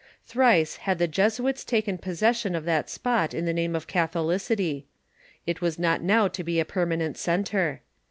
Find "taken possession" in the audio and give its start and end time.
1.63-2.55